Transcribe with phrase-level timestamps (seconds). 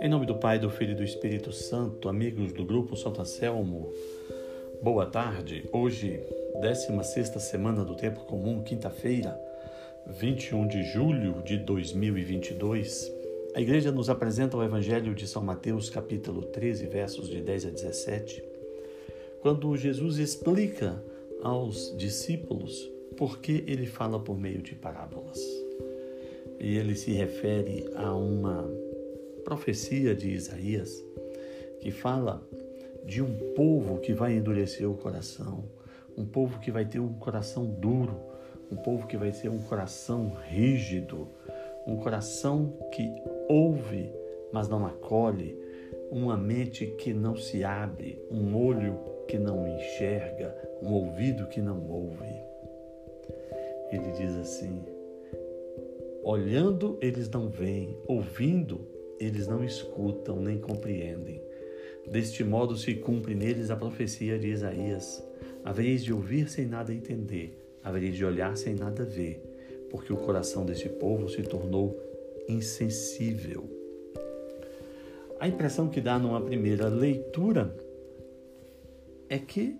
[0.00, 3.92] Em nome do Pai, do Filho e do Espírito Santo, amigos do grupo Santo Anselmo,
[4.80, 5.68] boa tarde.
[5.72, 6.20] Hoje,
[6.60, 9.36] 16 semana do Tempo Comum, quinta-feira,
[10.06, 13.12] 21 de julho de 2022.
[13.54, 17.70] A igreja nos apresenta o Evangelho de São Mateus, capítulo 13, versos de 10 a
[17.70, 18.44] 17,
[19.40, 21.02] quando Jesus explica
[21.42, 25.38] aos discípulos por que ele fala por meio de parábolas.
[26.58, 28.66] E ele se refere a uma
[29.44, 31.04] profecia de Isaías
[31.80, 32.42] que fala
[33.04, 35.64] de um povo que vai endurecer o coração,
[36.16, 38.18] um povo que vai ter um coração duro,
[38.72, 41.28] um povo que vai ter um coração rígido,
[41.86, 43.06] um coração que
[43.50, 44.10] ouve,
[44.50, 45.58] mas não acolhe,
[46.10, 51.86] uma mente que não se abre, um olho que não enxerga, um ouvido que não
[51.86, 52.49] ouve.
[53.90, 54.84] Ele diz assim:
[56.22, 58.86] olhando eles não veem, ouvindo
[59.18, 61.42] eles não escutam nem compreendem.
[62.06, 65.22] Deste modo se cumpre neles a profecia de Isaías:
[65.64, 69.42] havereis de ouvir sem nada entender, havereis de olhar sem nada ver,
[69.90, 71.98] porque o coração deste povo se tornou
[72.48, 73.68] insensível.
[75.38, 77.74] A impressão que dá numa primeira leitura
[79.28, 79.78] é que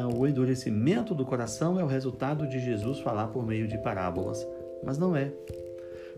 [0.00, 4.46] o endurecimento do coração é o resultado de Jesus falar por meio de parábolas,
[4.82, 5.32] mas não é.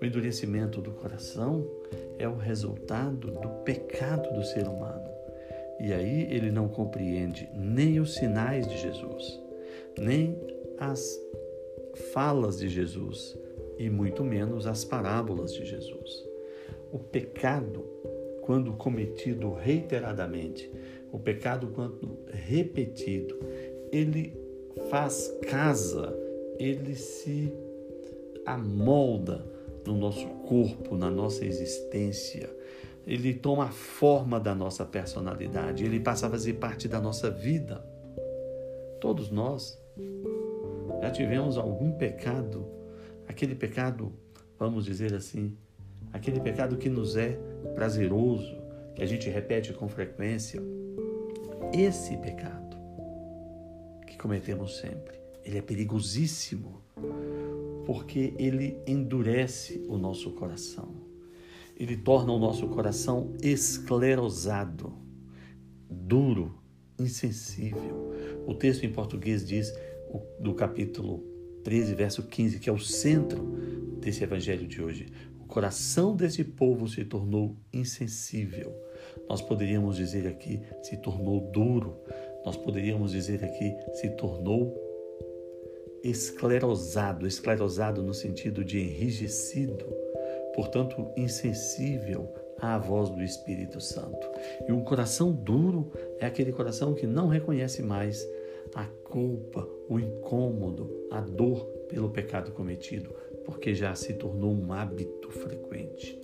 [0.00, 1.66] O endurecimento do coração
[2.18, 5.08] é o resultado do pecado do ser humano.
[5.80, 9.40] E aí ele não compreende nem os sinais de Jesus,
[9.98, 10.38] nem
[10.78, 11.18] as
[12.12, 13.36] falas de Jesus
[13.78, 16.24] e muito menos as parábolas de Jesus.
[16.92, 17.84] O pecado,
[18.42, 20.70] quando cometido reiteradamente,
[21.16, 23.38] o pecado quando repetido,
[23.90, 24.38] ele
[24.90, 26.14] faz casa,
[26.58, 27.50] ele se
[28.44, 29.42] amolda
[29.86, 32.54] no nosso corpo, na nossa existência.
[33.06, 37.82] Ele toma a forma da nossa personalidade, ele passa a fazer parte da nossa vida.
[39.00, 39.80] Todos nós
[41.00, 42.66] já tivemos algum pecado,
[43.26, 44.12] aquele pecado,
[44.58, 45.56] vamos dizer assim,
[46.12, 47.38] aquele pecado que nos é
[47.74, 48.54] prazeroso,
[48.94, 50.62] que a gente repete com frequência.
[51.78, 52.74] Esse pecado
[54.06, 56.80] que cometemos sempre, ele é perigosíssimo
[57.84, 60.88] porque ele endurece o nosso coração.
[61.78, 64.90] Ele torna o nosso coração esclerosado,
[65.90, 66.58] duro,
[66.98, 68.10] insensível.
[68.46, 69.70] O texto em português diz,
[70.40, 71.22] do capítulo
[71.62, 73.42] 13, verso 15, que é o centro
[74.00, 75.08] desse evangelho de hoje.
[75.46, 78.74] O coração desse povo se tornou insensível.
[79.28, 81.96] Nós poderíamos dizer aqui, se tornou duro.
[82.44, 84.76] Nós poderíamos dizer aqui, se tornou
[86.02, 89.86] esclerosado, esclerosado no sentido de enrijecido,
[90.52, 94.28] portanto insensível à voz do Espírito Santo.
[94.68, 98.28] E um coração duro é aquele coração que não reconhece mais
[98.74, 103.14] a culpa, o incômodo, a dor pelo pecado cometido,
[103.46, 106.20] porque já se tornou um hábito frequente.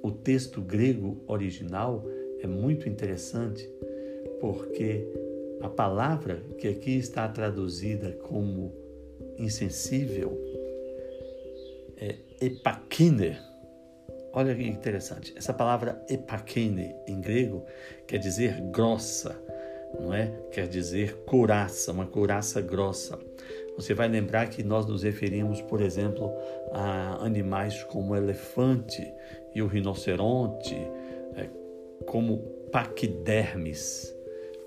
[0.00, 2.04] O texto grego original
[2.40, 3.68] é muito interessante
[4.40, 5.06] porque
[5.60, 8.72] a palavra que aqui está traduzida como
[9.36, 10.38] insensível
[11.96, 13.36] é epakine.
[14.32, 15.32] Olha que interessante.
[15.36, 17.64] Essa palavra epakine em grego
[18.06, 19.42] quer dizer grossa,
[20.00, 20.32] não é?
[20.50, 23.18] Quer dizer couraça, uma couraça grossa.
[23.76, 26.32] Você vai lembrar que nós nos referimos, por exemplo,
[26.72, 29.02] a animais como o elefante
[29.54, 30.74] e o rinoceronte,
[31.36, 31.48] é,
[32.06, 32.38] como
[32.70, 34.14] paquidermes.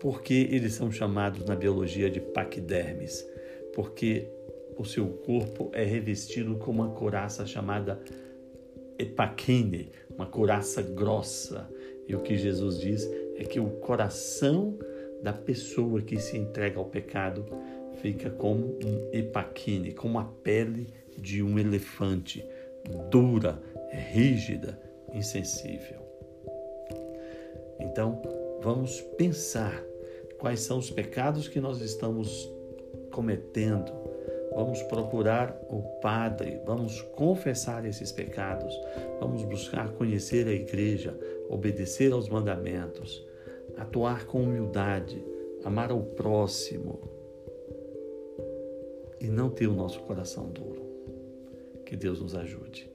[0.00, 3.26] Por que eles são chamados na biologia de paquidermes?
[3.74, 4.28] Porque
[4.76, 8.00] o seu corpo é revestido com uma couraça chamada
[8.98, 11.68] epakine, uma couraça grossa.
[12.08, 14.78] E o que Jesus diz é que o coração
[15.22, 17.46] da pessoa que se entrega ao pecado
[18.00, 22.44] fica como um epaquine, como a pele de um elefante,
[23.10, 23.60] dura,
[24.12, 24.78] rígida,
[25.12, 26.00] insensível.
[27.80, 28.20] Então,
[28.62, 29.82] vamos pensar
[30.38, 32.50] quais são os pecados que nós estamos
[33.10, 34.06] cometendo
[34.56, 38.74] Vamos procurar o Padre, vamos confessar esses pecados,
[39.20, 41.14] vamos buscar conhecer a Igreja,
[41.50, 43.22] obedecer aos mandamentos,
[43.76, 45.24] atuar com humildade,
[45.64, 47.00] amar ao próximo
[49.20, 50.84] e não ter o nosso coração duro.
[51.84, 52.90] Que Deus nos ajude.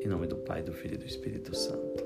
[0.00, 2.04] Em nome do Pai, do Filho e do Espírito Santo.